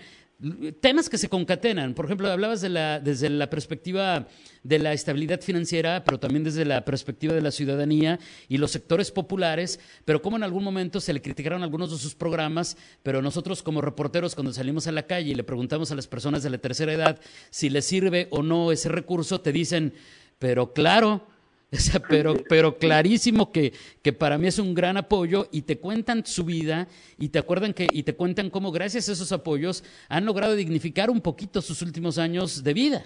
temas 0.80 1.08
que 1.08 1.18
se 1.18 1.28
concatenan. 1.28 1.94
Por 1.94 2.04
ejemplo, 2.04 2.30
hablabas 2.30 2.60
de 2.60 2.68
la, 2.68 3.00
desde 3.00 3.30
la 3.30 3.48
perspectiva 3.48 4.26
de 4.62 4.78
la 4.78 4.92
estabilidad 4.92 5.40
financiera, 5.40 6.04
pero 6.04 6.18
también 6.18 6.44
desde 6.44 6.64
la 6.64 6.84
perspectiva 6.84 7.34
de 7.34 7.40
la 7.40 7.50
ciudadanía 7.50 8.18
y 8.48 8.58
los 8.58 8.70
sectores 8.70 9.10
populares, 9.10 9.80
pero 10.04 10.22
como 10.22 10.36
en 10.36 10.42
algún 10.42 10.64
momento 10.64 11.00
se 11.00 11.12
le 11.12 11.22
criticaron 11.22 11.62
algunos 11.62 11.90
de 11.90 11.98
sus 11.98 12.14
programas, 12.14 12.76
pero 13.02 13.22
nosotros 13.22 13.62
como 13.62 13.80
reporteros 13.80 14.34
cuando 14.34 14.52
salimos 14.52 14.86
a 14.86 14.92
la 14.92 15.06
calle 15.06 15.30
y 15.30 15.34
le 15.34 15.44
preguntamos 15.44 15.90
a 15.92 15.94
las 15.94 16.06
personas 16.06 16.42
de 16.42 16.50
la 16.50 16.58
tercera 16.58 16.92
edad 16.92 17.20
si 17.50 17.70
les 17.70 17.84
sirve 17.84 18.28
o 18.30 18.42
no 18.42 18.72
ese 18.72 18.88
recurso, 18.88 19.40
te 19.40 19.52
dicen, 19.52 19.94
pero 20.38 20.72
claro, 20.72 21.26
pero, 22.08 22.34
pero 22.48 22.76
clarísimo 22.76 23.50
que, 23.52 23.72
que 24.02 24.12
para 24.12 24.38
mí 24.38 24.46
es 24.46 24.58
un 24.58 24.74
gran 24.74 24.96
apoyo 24.96 25.46
y 25.50 25.62
te 25.62 25.78
cuentan 25.78 26.24
su 26.24 26.44
vida 26.44 26.88
y 27.18 27.30
te 27.30 27.38
acuerdan 27.38 27.72
que, 27.72 27.86
y 27.92 28.02
te 28.02 28.14
cuentan 28.14 28.50
cómo 28.50 28.70
gracias 28.70 29.08
a 29.08 29.12
esos 29.12 29.32
apoyos 29.32 29.84
han 30.08 30.24
logrado 30.24 30.54
dignificar 30.54 31.10
un 31.10 31.20
poquito 31.20 31.60
sus 31.60 31.82
últimos 31.82 32.18
años 32.18 32.62
de 32.62 32.74
vida. 32.74 33.04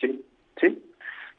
Sí, 0.00 0.24
sí. 0.60 0.82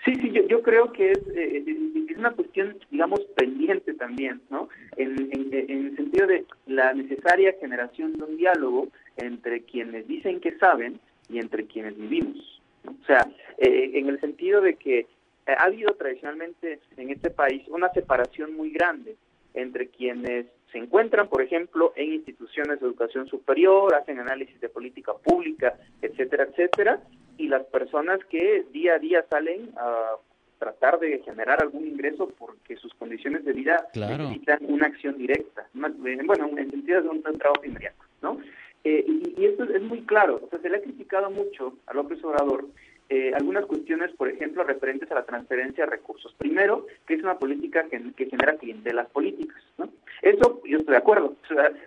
Sí, 0.06 0.16
sí, 0.16 0.34
yo, 0.50 0.62
creo 0.62 0.92
que 0.92 1.12
es, 1.12 1.20
eh, 1.34 1.64
es 2.10 2.18
una 2.18 2.32
cuestión, 2.32 2.78
digamos, 2.92 3.22
pendiente 3.38 3.94
también, 3.94 4.42
¿no? 4.50 4.68
En, 4.98 5.30
en, 5.32 5.88
el 5.88 5.96
sentido 5.96 6.28
de 6.28 6.46
la 6.68 6.94
necesaria 6.94 7.56
generación 7.60 8.14
de 8.14 8.24
un 8.24 8.38
diálogo 8.38 8.90
entre 9.16 9.62
quienes 9.62 10.08
dicen 10.08 10.42
que 10.42 10.58
saben 10.58 11.00
y 11.30 11.40
entre 11.40 11.66
quienes 11.66 11.98
vivimos. 11.98 12.62
O 12.86 13.06
sea, 13.06 13.26
eh, 13.58 13.92
en 13.94 14.10
el 14.10 14.20
sentido 14.20 14.60
de 14.60 14.76
que 14.76 15.08
ha 15.48 15.64
habido 15.64 15.94
tradicionalmente 15.96 16.80
en 16.98 17.10
este 17.10 17.30
país 17.30 17.68
una 17.68 17.90
separación 17.90 18.56
muy 18.56 18.72
grande 18.72 19.16
entre 19.54 19.90
quienes 19.90 20.48
se 20.72 20.80
encuentran, 20.80 21.30
por 21.30 21.42
ejemplo, 21.42 21.94
en 21.96 22.14
instituciones 22.14 22.80
de 22.80 22.88
educación 22.88 23.28
superior, 23.28 23.94
hacen 23.94 24.20
análisis 24.20 24.60
de 24.60 24.70
política 24.70 25.14
pública, 25.14 25.76
etcétera, 26.02 26.46
etcétera, 26.46 27.00
y 27.38 27.48
las 27.48 27.64
personas 27.66 28.20
que 28.26 28.66
día 28.72 28.96
a 28.96 29.00
día 29.00 29.24
salen 29.30 29.72
a 29.78 30.16
tratar 30.58 31.00
de 31.00 31.20
generar 31.20 31.62
algún 31.62 31.86
ingreso 31.86 32.28
porque 32.40 32.76
sus 32.78 32.94
condiciones 32.96 33.46
de 33.46 33.54
vida 33.54 33.88
necesitan 33.94 34.60
una 34.68 34.88
acción 34.88 35.18
directa, 35.18 35.68
bueno, 35.74 36.50
en 36.58 36.72
sentido 36.72 37.02
de 37.02 37.10
un, 37.10 37.22
trabajo 37.22 37.66
inmediato, 37.66 38.02
¿no? 38.22 38.40
Eh, 38.86 39.06
y, 39.08 39.42
y, 39.42 39.46
esto 39.46 39.64
es 39.64 39.82
muy 39.82 40.02
claro, 40.02 40.42
o 40.44 40.50
sea, 40.50 40.60
se 40.60 40.70
le 40.70 40.78
ha 40.78 40.82
criticado 40.82 41.30
mucho 41.30 41.78
a 41.86 41.94
López 41.94 42.22
Obrador 42.24 42.66
eh, 43.16 43.32
algunas 43.36 43.68
cuestiones, 43.68 44.12
por 44.16 44.28
ejemplo, 44.28 44.64
referentes 44.64 45.12
a 45.12 45.14
la 45.14 45.24
transferencia 45.24 45.86
de 45.86 45.92
recursos. 45.92 46.34
Primero, 46.34 46.88
que 47.06 47.14
es 47.14 47.22
una 47.22 47.38
política 47.38 47.84
que, 47.84 48.02
que 48.14 48.26
genera 48.26 48.58
clientelas 48.58 49.08
políticas, 49.12 49.62
¿no? 49.78 49.88
Eso 50.24 50.64
yo 50.66 50.80
estoy 50.80 50.94
de 50.94 50.98
acuerdo. 50.98 51.36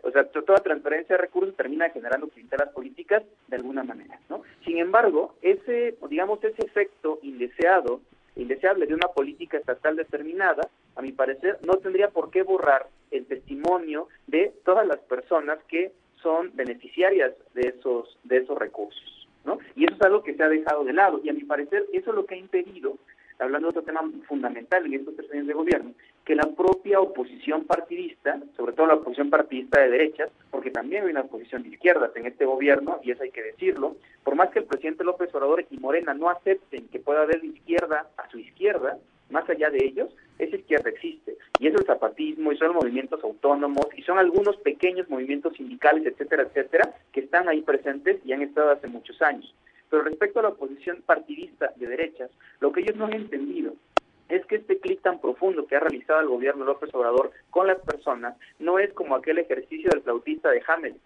O 0.05 0.11
sea, 0.13 0.25
toda 0.31 0.59
transferencia 0.59 1.17
de 1.17 1.23
recursos 1.23 1.57
termina 1.57 1.91
generando 1.91 2.29
clientelas 2.29 2.69
políticas 2.69 3.25
de 3.49 3.57
alguna 3.57 3.83
manera, 3.83 4.21
¿no? 4.31 4.43
Sin 4.65 4.79
embargo, 4.79 5.35
ese, 5.43 5.97
digamos, 6.09 6.45
ese 6.45 6.65
efecto 6.65 7.19
indeseado, 7.23 8.03
indeseable 8.37 8.87
de 8.87 8.95
una 8.95 9.09
política 9.09 9.59
estatal 9.59 9.97
determinada, 9.97 10.69
a 10.95 11.03
mi 11.03 11.11
parecer, 11.11 11.59
no 11.67 11.79
tendría 11.79 12.11
por 12.11 12.31
qué 12.31 12.45
borrar 12.45 12.87
el 13.11 13.27
testimonio 13.27 14.07
de 14.29 14.53
todas 14.65 14.87
las 14.87 14.99
personas 14.99 15.59
que 15.67 15.91
son 16.23 16.55
beneficiarias 16.55 17.35
de 17.55 17.63
esos, 17.71 18.17
de 18.23 18.37
esos 18.37 18.57
recursos. 18.57 19.26
Y 19.77 19.85
eso 19.85 19.95
es 19.95 20.03
algo 20.03 20.23
que 20.23 20.35
se 20.35 20.43
ha 20.43 20.49
dejado 20.49 20.85
de 20.85 20.95
lado. 20.95 21.21
Y 21.23 21.29
a 21.29 21.35
mi 21.35 21.45
parecer, 21.45 21.85
eso 21.93 22.11
es 22.11 22.17
lo 22.17 22.25
que 22.27 22.35
ha 22.35 22.39
impedido, 22.39 22.97
hablando 23.39 23.69
de 23.69 23.79
otro 23.79 23.83
tema 23.83 24.01
fundamental 24.27 24.87
en 24.87 24.95
estos 24.95 25.15
tres 25.15 25.31
años 25.33 25.47
de 25.47 25.53
gobierno, 25.53 25.93
que 26.25 26.35
la 26.35 26.49
propia 26.57 27.01
oposición 27.01 27.65
partidista, 27.65 28.41
sobre 28.57 28.73
todo 28.73 28.87
la 28.87 28.95
oposición 28.95 29.31
partidista 29.31 29.81
de 29.81 29.91
derechas, 29.91 30.31
porque 30.51 30.71
también 30.71 31.05
hay 31.05 31.11
una 31.11 31.21
oposición 31.21 31.63
de 31.63 31.69
izquierdas 31.69 32.11
en 32.17 32.27
este 32.27 32.47
gobierno, 32.47 32.99
y 33.03 33.11
eso 33.11 33.23
hay 33.23 33.31
que 33.31 33.43
decirlo, 33.43 33.97
por 34.25 34.35
más 34.35 34.51
que 34.51 34.61
el 34.61 34.65
presidente 34.65 35.05
López 35.05 35.33
Obrador 35.35 35.65
y 35.71 35.77
Morena 35.79 36.15
no 36.15 36.31
acepten 36.31 36.89
que 36.89 36.99
pueda 36.99 37.23
haber 37.23 37.45
izquierda 37.45 38.09
a 38.17 38.29
su 38.31 38.39
izquierda, 38.39 38.99
más 39.31 39.49
allá 39.51 39.71
de 39.71 39.85
ellos, 39.85 40.15
esa 40.39 40.57
izquierda 40.57 40.91
existe. 40.91 41.37
Y 41.59 41.67
es 41.67 41.75
el 41.75 41.85
zapatismo, 41.85 42.53
y 42.53 42.57
son 42.57 42.75
movimientos 42.75 43.23
autónomos, 43.23 43.87
y 43.97 44.03
son 44.03 44.19
algunos 44.19 44.57
pequeños 44.59 45.09
movimientos 45.09 45.55
sindicales, 45.55 46.07
etcétera, 46.07 46.45
etcétera, 46.45 46.95
que 47.13 47.21
están 47.21 47.49
ahí 47.49 47.63
presentes 47.63 48.19
y 48.25 48.33
han 48.33 48.43
estado 48.43 48.71
hace 48.71 48.89
muchos 48.89 49.21
años. 49.23 49.55
Pero 49.91 50.03
respecto 50.03 50.41
a 50.41 50.43
la 50.43 50.49
oposición 50.51 51.03
partidista 51.05 51.73
de 51.77 51.87
derechas, 51.87 52.31
lo 52.61 52.73
que 52.73 52.81
ellos 52.81 52.97
no 52.97 53.07
han 53.07 53.15
entendido 53.15 53.73
es 54.29 54.45
que 54.47 54.57
este 54.57 54.79
clic 54.79 55.01
tan 55.03 55.21
profundo 55.21 55.67
que 55.67 55.77
ha 55.77 55.81
realizado 55.81 56.21
el 56.21 56.29
gobierno 56.29 56.65
López 56.65 56.93
Obrador 56.95 57.31
con 57.51 57.67
las 57.67 57.79
personas 57.81 58.37
no 58.59 58.79
es 58.79 58.93
como 58.93 59.15
aquel 59.15 59.39
ejercicio 59.39 59.91
del 59.91 60.03
flautista 60.03 60.51
de 60.51 60.63
Hamel. 60.67 60.97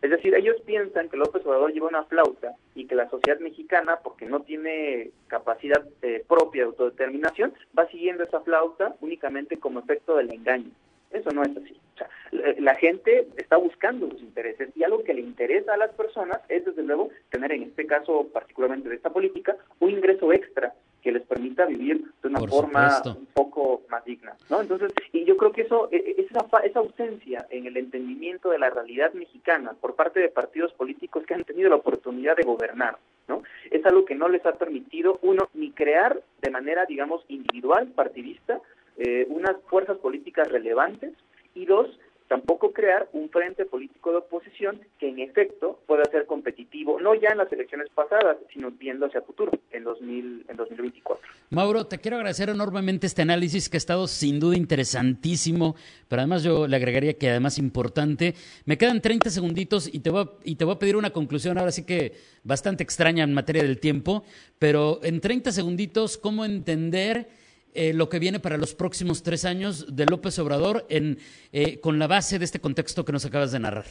Es 0.00 0.10
decir, 0.10 0.34
ellos 0.34 0.56
piensan 0.64 1.08
que 1.08 1.16
López 1.16 1.44
Obrador 1.44 1.72
lleva 1.72 1.88
una 1.88 2.04
flauta 2.04 2.54
y 2.74 2.86
que 2.86 2.94
la 2.94 3.10
sociedad 3.10 3.40
mexicana, 3.40 3.98
porque 4.02 4.26
no 4.26 4.40
tiene 4.40 5.10
capacidad 5.26 5.84
eh, 6.02 6.24
propia 6.28 6.62
de 6.62 6.66
autodeterminación, 6.68 7.52
va 7.76 7.88
siguiendo 7.88 8.22
esa 8.22 8.40
flauta 8.40 8.94
únicamente 9.00 9.58
como 9.58 9.80
efecto 9.80 10.16
del 10.16 10.32
engaño. 10.32 10.70
Eso 11.10 11.30
no 11.30 11.42
es 11.42 11.56
así. 11.56 11.76
O 11.98 12.36
sea, 12.36 12.54
la 12.58 12.74
gente 12.74 13.26
está 13.36 13.56
buscando 13.56 14.08
sus 14.10 14.20
intereses 14.20 14.70
y 14.76 14.84
algo 14.84 15.02
que 15.02 15.14
le 15.14 15.20
interesa 15.20 15.74
a 15.74 15.76
las 15.76 15.90
personas 15.92 16.40
es, 16.48 16.64
desde 16.64 16.82
luego, 16.82 17.10
tener 17.30 17.52
en 17.52 17.64
este 17.64 17.86
caso, 17.86 18.28
particularmente 18.32 18.88
de 18.88 18.96
esta 18.96 19.10
política, 19.10 19.56
un 19.80 19.90
ingreso 19.90 20.32
extra 20.32 20.74
que 21.02 21.12
les 21.12 21.22
permita 21.22 21.64
vivir 21.64 22.04
de 22.22 22.28
una 22.28 22.40
forma 22.40 23.02
un 23.06 23.26
poco 23.26 23.82
más 23.88 24.04
digna, 24.04 24.36
¿no? 24.50 24.60
Entonces, 24.60 24.92
y 25.12 25.24
yo 25.24 25.36
creo 25.36 25.52
que 25.52 25.62
eso, 25.62 25.88
e, 25.92 25.96
e, 25.96 26.26
esa, 26.28 26.44
esa 26.64 26.78
ausencia 26.80 27.46
en 27.50 27.66
el 27.66 27.76
entendimiento 27.76 28.50
de 28.50 28.58
la 28.58 28.70
realidad 28.70 29.12
mexicana 29.12 29.74
por 29.80 29.94
parte 29.94 30.20
de 30.20 30.28
partidos 30.28 30.72
políticos 30.72 31.24
que 31.24 31.34
han 31.34 31.44
tenido 31.44 31.70
la 31.70 31.76
oportunidad 31.76 32.36
de 32.36 32.42
gobernar, 32.42 32.98
¿no? 33.28 33.42
Es 33.70 33.84
algo 33.86 34.04
que 34.04 34.16
no 34.16 34.28
les 34.28 34.44
ha 34.44 34.52
permitido, 34.52 35.18
uno, 35.22 35.48
ni 35.54 35.70
crear 35.70 36.20
de 36.42 36.50
manera, 36.50 36.84
digamos, 36.84 37.24
individual, 37.28 37.88
partidista, 37.94 38.60
eh, 38.96 39.26
unas 39.30 39.56
fuerzas 39.68 39.96
políticas 39.98 40.48
relevantes 40.48 41.14
y 41.58 41.66
dos, 41.66 41.88
tampoco 42.28 42.72
crear 42.72 43.08
un 43.12 43.30
frente 43.30 43.64
político 43.64 44.10
de 44.12 44.18
oposición 44.18 44.80
que 44.98 45.08
en 45.08 45.18
efecto 45.18 45.80
pueda 45.86 46.04
ser 46.04 46.26
competitivo, 46.26 47.00
no 47.00 47.14
ya 47.14 47.30
en 47.30 47.38
las 47.38 47.50
elecciones 47.50 47.88
pasadas, 47.94 48.36
sino 48.52 48.70
viendo 48.70 49.06
hacia 49.06 49.22
futuro, 49.22 49.50
en, 49.72 49.84
2000, 49.84 50.44
en 50.48 50.56
2024. 50.56 51.26
Mauro, 51.50 51.86
te 51.86 51.98
quiero 51.98 52.18
agradecer 52.18 52.50
enormemente 52.50 53.06
este 53.06 53.22
análisis 53.22 53.68
que 53.68 53.78
ha 53.78 53.78
estado 53.78 54.06
sin 54.06 54.38
duda 54.38 54.56
interesantísimo, 54.56 55.74
pero 56.06 56.20
además 56.20 56.42
yo 56.42 56.68
le 56.68 56.76
agregaría 56.76 57.14
que 57.14 57.30
además 57.30 57.58
importante. 57.58 58.34
Me 58.66 58.76
quedan 58.76 59.00
30 59.00 59.30
segunditos 59.30 59.92
y 59.92 60.00
te 60.00 60.10
voy 60.10 60.24
a, 60.24 60.30
y 60.44 60.56
te 60.56 60.64
voy 60.64 60.74
a 60.74 60.78
pedir 60.78 60.96
una 60.96 61.10
conclusión 61.10 61.56
ahora 61.56 61.72
sí 61.72 61.86
que 61.86 62.12
bastante 62.44 62.84
extraña 62.84 63.24
en 63.24 63.32
materia 63.32 63.62
del 63.62 63.80
tiempo, 63.80 64.24
pero 64.58 65.00
en 65.02 65.20
30 65.20 65.50
segunditos, 65.50 66.18
¿cómo 66.18 66.44
entender 66.44 67.28
eh, 67.74 67.92
lo 67.92 68.08
que 68.08 68.18
viene 68.18 68.40
para 68.40 68.56
los 68.56 68.74
próximos 68.74 69.22
tres 69.22 69.44
años 69.44 69.94
de 69.94 70.06
López 70.06 70.38
Obrador 70.38 70.84
en, 70.88 71.18
eh, 71.52 71.80
con 71.80 71.98
la 71.98 72.06
base 72.06 72.38
de 72.38 72.44
este 72.44 72.60
contexto 72.60 73.04
que 73.04 73.12
nos 73.12 73.24
acabas 73.24 73.52
de 73.52 73.60
narrar? 73.60 73.84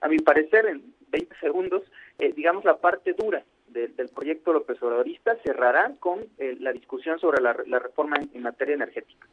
A 0.00 0.08
mi 0.08 0.18
parecer, 0.18 0.66
en 0.66 0.94
20 1.10 1.34
segundos, 1.40 1.82
eh, 2.18 2.32
digamos 2.34 2.64
la 2.64 2.78
parte 2.78 3.12
dura 3.12 3.44
del 3.68 4.08
proyecto 4.08 4.52
López 4.52 4.82
Obradorista 4.82 5.36
cerrará 5.44 5.94
con 6.00 6.26
la 6.38 6.72
discusión 6.72 7.20
sobre 7.20 7.40
la, 7.40 7.52
reforma 7.52 8.16
en 8.34 8.42
materia 8.42 8.74
energética. 8.74 9.28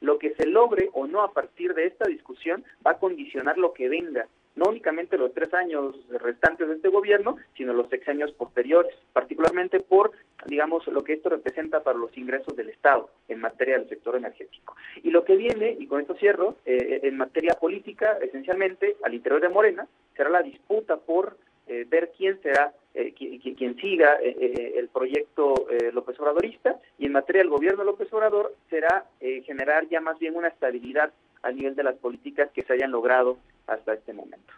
Lo 0.00 0.18
que 0.18 0.34
se 0.34 0.44
logre 0.44 0.90
o 0.92 1.06
no 1.06 1.22
a 1.22 1.32
partir 1.32 1.72
de 1.72 1.86
esta 1.86 2.06
discusión 2.06 2.64
va 2.86 2.92
a 2.92 2.98
condicionar 2.98 3.56
lo 3.56 3.72
que 3.72 3.88
venga 3.88 4.28
no 4.58 4.68
únicamente 4.68 5.16
los 5.16 5.32
tres 5.32 5.54
años 5.54 5.94
restantes 6.10 6.68
de 6.68 6.74
este 6.74 6.88
gobierno, 6.88 7.36
sino 7.56 7.72
los 7.72 7.88
sexenios 7.88 8.32
posteriores, 8.32 8.92
particularmente 9.12 9.80
por, 9.80 10.10
digamos, 10.46 10.86
lo 10.88 11.04
que 11.04 11.14
esto 11.14 11.28
representa 11.28 11.82
para 11.82 11.98
los 11.98 12.16
ingresos 12.18 12.56
del 12.56 12.68
Estado 12.68 13.08
en 13.28 13.40
materia 13.40 13.78
del 13.78 13.88
sector 13.88 14.16
energético. 14.16 14.76
Y 15.02 15.10
lo 15.10 15.24
que 15.24 15.36
viene, 15.36 15.76
y 15.78 15.86
con 15.86 16.00
esto 16.00 16.14
cierro, 16.16 16.56
eh, 16.66 17.00
en 17.04 17.16
materia 17.16 17.54
política, 17.54 18.18
esencialmente, 18.20 18.96
al 19.04 19.14
interior 19.14 19.40
de 19.40 19.48
Morena, 19.48 19.86
será 20.16 20.28
la 20.28 20.42
disputa 20.42 20.96
por 20.96 21.36
eh, 21.68 21.86
ver 21.88 22.12
quién 22.16 22.40
será 22.42 22.72
eh, 22.94 23.12
quien, 23.14 23.76
siga 23.76 24.16
el 24.16 24.88
proyecto 24.88 25.54
López 25.92 26.18
Obradorista 26.18 26.80
y 26.98 27.06
en 27.06 27.12
materia 27.12 27.42
del 27.42 27.50
gobierno 27.50 27.84
López 27.84 28.12
Obrador 28.12 28.54
será 28.70 29.04
generar 29.20 29.86
ya 29.88 30.00
más 30.00 30.18
bien 30.18 30.34
una 30.34 30.48
estabilidad 30.48 31.12
a 31.42 31.50
nivel 31.52 31.74
de 31.74 31.82
las 31.82 31.96
políticas 31.96 32.50
que 32.54 32.62
se 32.62 32.72
hayan 32.72 32.90
logrado 32.90 33.38
hasta 33.66 33.94
este 33.94 34.12
momento. 34.12 34.52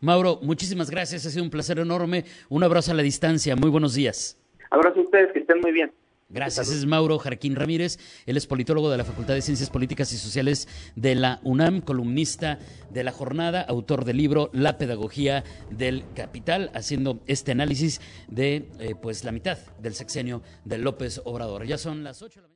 Mauro, 0.00 0.38
muchísimas 0.42 0.90
gracias, 0.90 1.24
ha 1.26 1.30
sido 1.30 1.44
un 1.44 1.50
placer 1.50 1.78
enorme. 1.78 2.24
Un 2.48 2.62
abrazo 2.62 2.92
a 2.92 2.94
la 2.94 3.02
distancia, 3.02 3.56
muy 3.56 3.70
buenos 3.70 3.94
días. 3.94 4.38
Abrazo 4.70 5.00
a 5.00 5.02
ustedes, 5.02 5.32
que 5.32 5.40
estén 5.40 5.60
muy 5.60 5.72
bien. 5.72 5.92
Gracias, 6.28 6.72
es 6.72 6.86
Mauro 6.86 7.20
Jarquín 7.20 7.54
Ramírez, 7.54 7.98
él 8.26 8.36
es 8.36 8.48
politólogo 8.48 8.90
de 8.90 8.98
la 8.98 9.04
Facultad 9.04 9.34
de 9.34 9.42
Ciencias 9.42 9.70
Políticas 9.70 10.12
y 10.12 10.16
Sociales 10.16 10.66
de 10.96 11.14
la 11.14 11.38
UNAM, 11.44 11.80
columnista 11.82 12.58
de 12.90 13.04
la 13.04 13.12
jornada, 13.12 13.62
autor 13.62 14.04
del 14.04 14.16
libro 14.16 14.50
La 14.52 14.76
Pedagogía 14.76 15.44
del 15.70 16.02
Capital, 16.16 16.72
haciendo 16.74 17.20
este 17.28 17.52
análisis 17.52 18.00
de 18.26 18.68
eh, 18.80 18.96
pues 19.00 19.22
la 19.22 19.30
mitad 19.30 19.56
del 19.78 19.94
sexenio 19.94 20.42
de 20.64 20.78
López 20.78 21.20
Obrador. 21.24 21.64
Ya 21.64 21.78
son 21.78 22.02
las 22.02 22.20
8 22.22 22.40
de 22.40 22.42
la 22.42 22.48
mañana. 22.48 22.55